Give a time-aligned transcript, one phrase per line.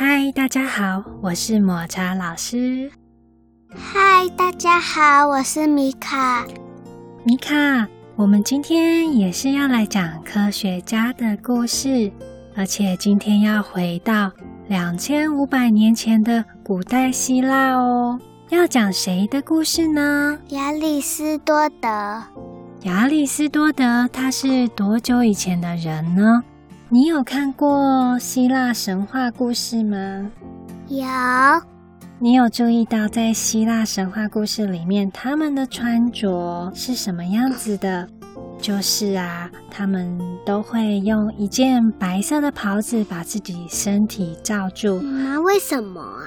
[0.00, 2.88] 嗨，大家好，我是抹茶老师。
[3.74, 6.46] 嗨，大家好，我是米卡。
[7.24, 12.12] 米卡，我们今天也是要来讲科学家的故事，
[12.54, 14.30] 而且今天要回到
[14.68, 18.20] 两千五百年前的古代希腊哦。
[18.50, 20.38] 要讲谁的故事呢？
[20.50, 21.88] 亚里斯多德。
[22.84, 26.44] 亚里斯多德他是多久以前的人呢？
[26.90, 30.30] 你有看过希腊神话故事吗？
[30.88, 31.04] 有。
[32.18, 38.08] 你有注意到在希腊神话故事里面，他们的穿着是什么样子的？
[38.58, 44.98] 就是啊，他们都会用一件白色的袍子把自己身体罩住。
[45.02, 46.24] 那为什么啊？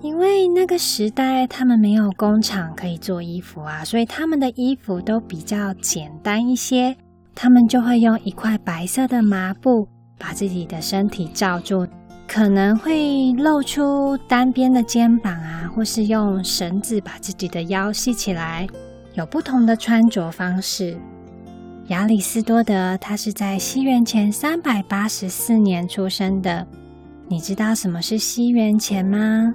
[0.00, 6.96] 因为那个时代他们没有工厂可以做衣服啊，所以他们的衣服都比较简单一些。
[7.34, 9.86] 他们就会用一块白色的麻布。
[10.18, 11.86] 把自己的身体罩住，
[12.26, 18.66] 可能会露出单边的肩膀啊，或是用绳子把自己的腰系起来，
[19.14, 20.98] 有不同的穿着方式。
[21.86, 26.66] 亚里斯多德他是在西元前三百八十四年出生的。
[27.28, 29.54] 你知道什么是西元前吗？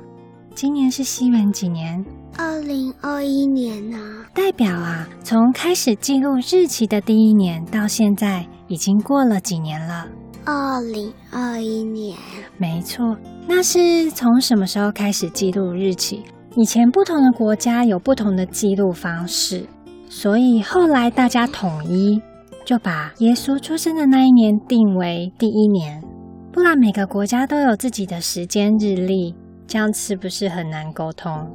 [0.55, 2.03] 今年是西元几年？
[2.37, 3.97] 二零二一年呢？
[4.33, 10.07] 代表啊，从开始记录日期的第一年到现在，已经过了几年了？
[10.45, 12.17] 二零二一年，
[12.57, 13.15] 没错，
[13.47, 16.21] 那是从什么时候开始记录日期？
[16.57, 19.65] 以前不同的国家有不同的记录方式，
[20.09, 22.21] 所以后来大家统一，
[22.65, 26.03] 就把耶稣出生的那一年定为第一年。
[26.51, 29.33] 不然每个国家都有自己的时间日历，
[29.65, 31.49] 这样是不是很难沟通？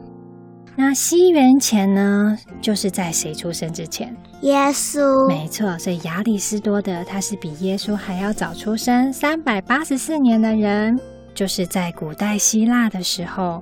[0.81, 4.17] 那西元前呢，就是在谁出生之前？
[4.43, 5.27] 耶稣。
[5.27, 10.97] 没错，所以亚里士多德他是比耶稣还要早出生三百八十四年的人，
[11.35, 13.61] 就是在古代希腊的时候。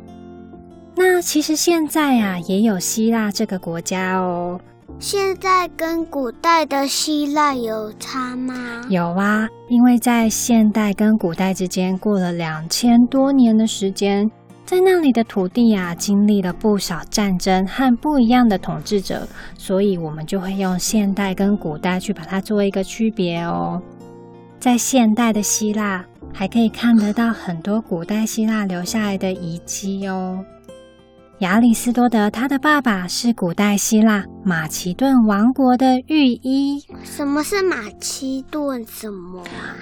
[0.94, 4.60] 那其实现在啊，也有希腊这个国家哦。
[4.98, 8.84] 现在跟古代的希腊有差吗？
[8.90, 14.30] 有啊，因为在现代跟古代之间过了两千多年的时间。
[14.66, 23.80] 在那里的土地啊，经历了不少战争和不一样的统治者，所以我们就会用现代跟古代去把它做一个区别哦。
[24.58, 26.04] 在现代的希腊，
[26.34, 30.44] 还可以看得到很多古代希腊留下来的遗迹哦。
[31.38, 36.82] 亚里斯多德他的爸爸是古代希腊马其顿王国的御医。
[37.04, 38.84] 什么是马其顿？
[38.84, 39.78] 什么啊？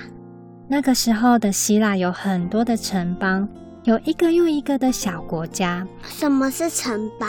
[0.69, 3.49] 那个时候的希腊有很多的城邦。
[3.85, 5.87] 有一个又一个的小国家。
[6.05, 7.29] 什么是城邦？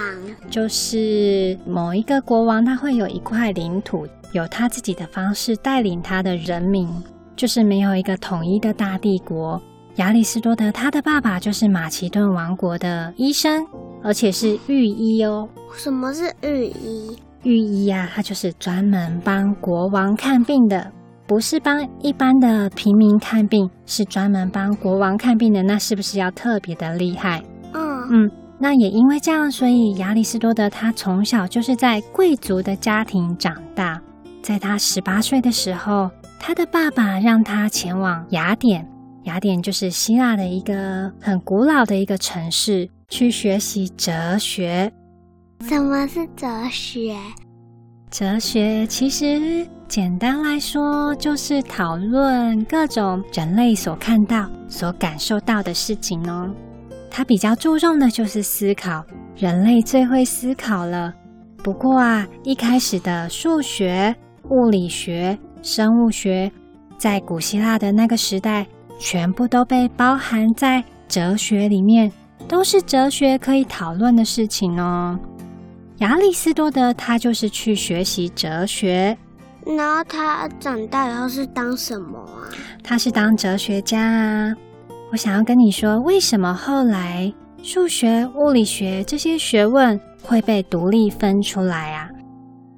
[0.50, 6.88] 就是某一个国王，他会有一块领土，有他自己的方式带领他的人民，
[7.36, 9.62] 就是没有一个统一的大帝国。
[9.98, 13.66] 亚里士多德他的爸爸就是马其顿王国的医生，
[14.02, 15.50] 而且是御医哦。
[15.76, 17.18] 什么是御医？
[17.44, 20.90] 御医呀，他就是专门帮国王看病的。
[21.28, 27.44] 不是帮一般的平民看病，是专门帮国王看病的，那是不是要特别的厉害？
[27.74, 34.00] 嗯嗯，那也因为这样，所以亚里士多德他从小就是在贵族的家庭长大。
[34.44, 38.88] 在他十八岁的时候，他的爸爸让他前往雅典，
[39.24, 44.92] 雅典就是希腊的一个很古老的一个城市，去学习哲学。
[45.62, 47.18] 什么是哲学？
[48.12, 56.50] 哲学其实简单来说，就是讨论各种人类所看到、所感受到的事情哦。
[57.10, 59.06] 他比较注重的就是思考，
[59.38, 61.14] 人类最会思考了。
[61.64, 64.14] 不过啊，一开始的数学、
[64.50, 66.52] 物理学、生物学，
[66.98, 68.68] 在古希腊的那个时代，
[69.00, 72.12] 全部都被包含在哲学里面，
[72.48, 75.18] 都是哲学可以讨论的事情哦。
[76.00, 79.18] 亚里斯多德他就是去学习哲学，
[79.66, 82.46] 然后他长大以后是当什么啊？
[82.84, 84.54] 他是当哲学家啊。
[85.12, 92.10] 我想要跟你说，为什么后来数学、物理学这些学问会被独立分出来啊？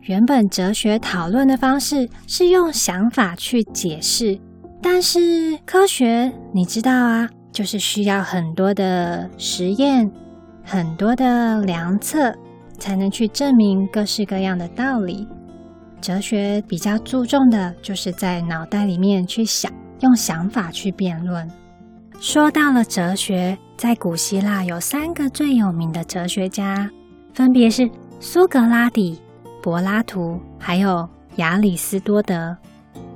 [0.02, 4.40] 原本哲学讨论的方式是用想法去解释，
[4.82, 10.10] 但是科学你知道啊，就是需要很多的实验，
[10.64, 12.34] 很多的量测。
[12.80, 15.28] 才能去证明各式各样的道理。
[16.02, 19.72] 哲学比较注重的就是在脑袋里面去想，
[20.02, 21.50] 用想法去辩论。
[22.20, 26.90] 说到了哲学，在古希腊有三个最有名的哲学家，
[27.34, 27.90] 分别是
[28.20, 29.20] 苏格拉底、
[29.62, 32.56] 柏拉图，还有亚里斯多德。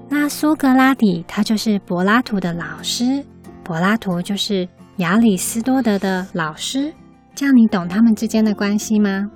[0.10, 3.24] 那苏格拉底他就是柏拉图的老师，
[3.64, 4.68] 柏拉图就是
[4.98, 6.94] 亚里斯多德的老师。
[7.34, 9.30] 这样你懂他们之间的关系吗？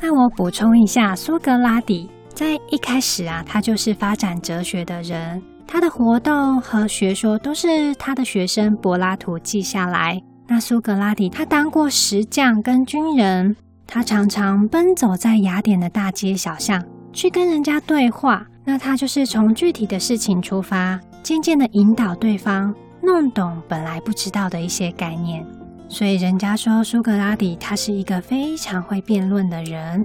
[0.00, 10.20] 那我补充一下，苏格拉底在一开始啊，他就是发展哲学的人，他的活动和学说都是他的学生柏拉图记下来。
[10.48, 18.44] 那苏格拉底他当过石匠跟军人，他常常奔走在雅典的大街小巷，去跟人家对话。
[18.64, 25.46] 那他就是从具体的事情出发，渐渐的引导对方弄懂本来不知道的一些概念。
[25.88, 30.04] 所以人家说苏格拉底他是一个非常会辩论的人。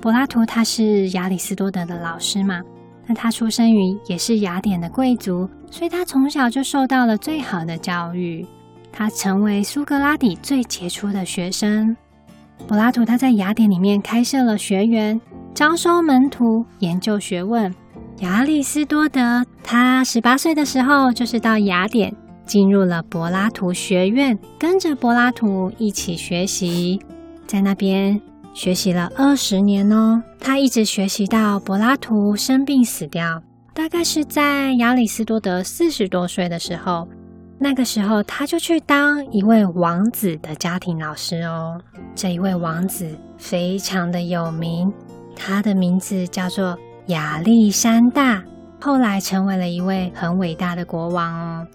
[0.00, 2.60] 柏拉图他是亚里斯多德的老师嘛，
[3.06, 8.46] 那他出生于也是雅典的贵族，所以他从小就受到了最好的教育，
[8.92, 11.96] 他成为苏格拉底最杰出的学生。
[12.66, 15.20] 柏拉图他在雅典里面开设了学园，
[15.54, 17.74] 招收门徒，研究学问。
[18.20, 22.14] 亚里斯多德他十八岁的时候就是到雅典。
[22.44, 26.98] 进入了柏拉图学院，跟着柏拉图一起学习，
[27.46, 28.18] 在那边
[28.58, 30.20] 学习了二十年哦。
[30.40, 33.40] 他一直学习到柏拉图生病死掉，
[33.72, 37.06] 大概是在亚里斯多德四十多岁的时候。
[37.60, 41.80] 那个时候，他就去当一位王子的家庭老师哦。
[42.16, 44.92] 这一位王子非常的有名，
[45.36, 46.76] 他的名字叫做
[47.06, 48.42] 亚历山大，
[48.80, 51.66] 后来成为了一位很伟大的国王哦。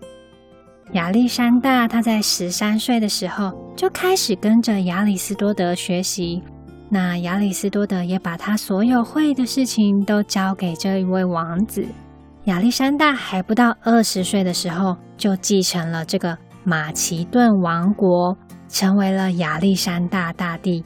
[0.92, 6.44] 亚历山大他在十三岁的时候就开始跟着亚里斯多德学习，
[6.90, 11.86] 那亚里斯多德也把他所有会的事情都交给这一位王子。
[12.46, 18.38] 亚历山大还不到二十岁的时候就继承了这个马其顿王国，
[18.68, 20.84] 成为了亚历山大大帝。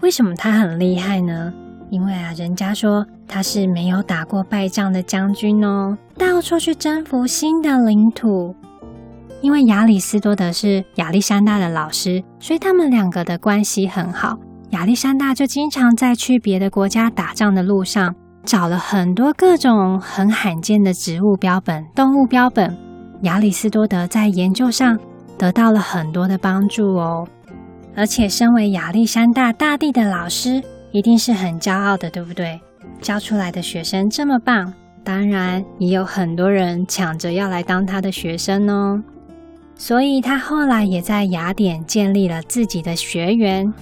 [0.00, 1.52] 为什么他很厉害呢？
[1.90, 8.56] 因为啊，人家说他是没有打过败仗的将军哦，到处去征服新的领土。
[9.40, 14.38] 因为亚里斯多德是亚历山大的老师，所以他们两个的关系很好。
[14.74, 18.12] 亚历山大就经常在去别的国家打仗的路上，
[18.44, 22.76] 找了很多各种很罕见的植物标本、动物标本。
[23.22, 24.98] 亚里斯多德在研究上
[25.38, 27.24] 得到了很多的帮助哦。
[27.94, 30.60] 而且，身为亚历山大大帝的老师，
[30.90, 32.60] 一定是很骄傲的，对不对？
[33.00, 34.74] 教出来的学生这么棒，
[35.04, 39.00] 当然也有很多人抢着要来当他的学生哦。
[39.76, 43.72] 所以他后来也在雅典建立了自己的学园，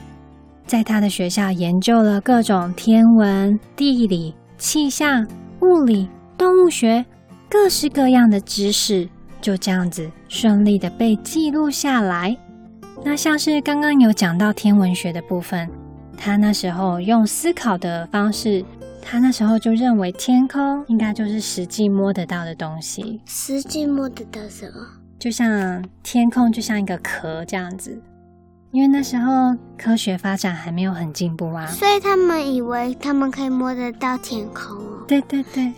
[0.73, 5.29] 在他的学校研究了各种天文、地理、气象、
[5.61, 6.09] 物理、
[6.39, 7.05] 动物学，
[7.47, 9.07] 各式各样的知识，
[9.39, 12.35] 就这样子顺利的被记录下来。
[13.05, 15.69] 那像是刚刚有讲到天文学的部分，
[16.17, 18.65] 他那时候用思考的方式，
[19.03, 23.21] 他那时候就认为天空应该就是实际摸得到的东西。
[23.27, 24.89] 实际摸得到什么？
[25.19, 28.01] 就像天空，就像一个壳这样子，
[28.73, 35.05] 因为那时候科学发展还没有很进步啊，所以他们以为他们可以摸得到天空哦。
[35.07, 35.71] 对对对，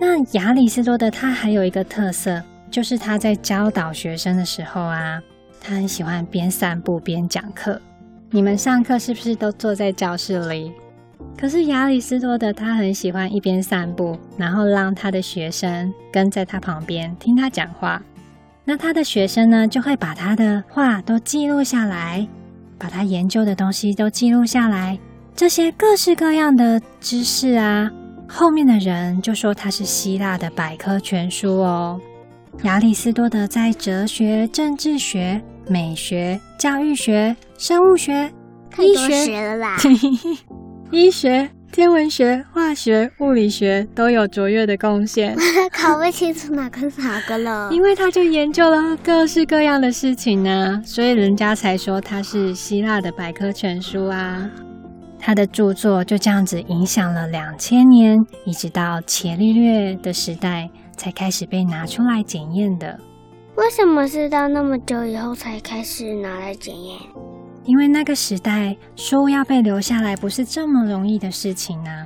[0.00, 5.20] 那亚里士多德他还有一个特色，就是他在教导学生的时候啊，
[5.60, 7.78] 他很喜欢边散步边讲课。
[8.30, 10.72] 你们上课是不是都坐在教室里？
[11.38, 18.02] 可是亚里士多德他很喜欢一边散步，然后让他的学生跟在他旁边听他讲话。
[18.64, 22.26] 那他的学生呢，就会把他的话都记录下来，
[22.78, 24.98] 把他研究的东西都记录下来。
[25.36, 27.90] 这些各式各样的知识啊，
[28.28, 32.00] 后面的人就说他是希腊的百科全书哦。
[32.62, 38.32] 亚里士多德在哲学、政治学、美学、教育学、生物学、
[38.78, 39.76] 医学，啦，
[40.90, 41.50] 医学。
[41.74, 45.36] 天文学、化学、物理学都有卓越的贡献。
[45.76, 54.48] 考不清楚哪个是哪个了，因为他就研究了各式各样的事情呢，所以人家才说他是希腊的百科全书啊。
[55.18, 62.96] 他的著作就这样子影响了两千年，一直到伽利略的时代才开始被拿出来检验的。
[63.56, 66.96] 为什么是到那么久以后才开始拿来检验？
[67.64, 72.04] 因为那个时代，书要被留下来不是这么容易的事情呢，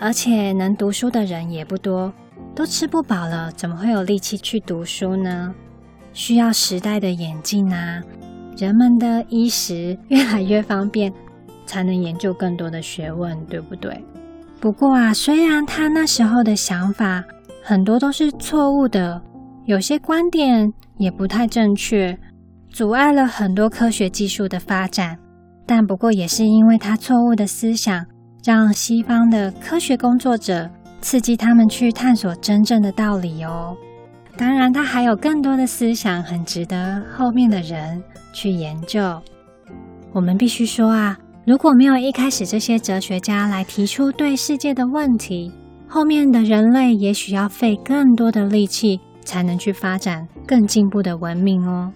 [0.00, 2.10] 而且能读书的人也不多，
[2.54, 5.54] 都吃不饱了，怎么会有力气去读书呢？
[6.14, 8.02] 需要时代的演进啊，
[8.56, 11.12] 人们的衣食越来越方便，
[11.66, 14.02] 才能研究更多的学问，对不对？
[14.60, 17.22] 不过啊，虽然他那时候的想法
[17.62, 19.20] 很多都是错误的，
[19.66, 22.18] 有些观点也不太正确。
[22.72, 25.18] 阻碍了很多科学技术的发展，
[25.66, 28.06] 但不过也是因为他错误的思想，
[28.44, 33.76] 让西方的科学工作者刺激他们去探索真正的道理哦。
[34.36, 39.20] 当然，他还有更多的思想，很值得后面的人去研究。
[40.12, 45.52] 我们必须说啊，如果没有一开始这些哲学家来提出对世界的问题，
[45.88, 51.92] 后面的人类也许要费更多的力气，才能去发展更进步的文明哦。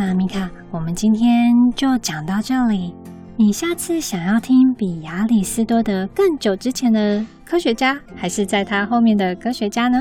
[0.00, 2.94] 那米卡，我们今天就讲到这里。
[3.36, 10.00] 你下次想要听比亚里斯多德更久之前的科学家，还是在他后面的科学家呢？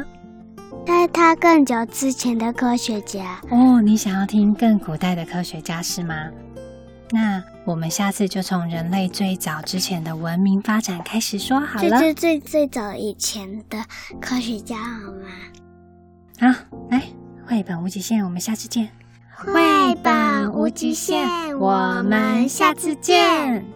[0.86, 3.42] 在他更久之前的科学家。
[3.50, 6.14] 哦，你想要听更古代的科学家是吗？
[7.10, 11.90] 那我们下次就从人类最早之前的文明发展开始说好了。
[11.90, 13.84] 这是最最早以前的
[14.22, 15.28] 科学家好吗？
[16.40, 16.48] 好，
[16.92, 17.02] 来，
[17.48, 18.90] 绘本无极限，我们下次见。
[19.40, 21.30] 绘本无极限，
[21.60, 23.67] 我们下次见。